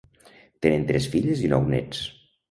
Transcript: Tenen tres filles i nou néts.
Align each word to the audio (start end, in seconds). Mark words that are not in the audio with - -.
Tenen 0.65 0.87
tres 0.91 1.07
filles 1.15 1.43
i 1.47 1.51
nou 1.51 1.67
néts. 1.75 2.01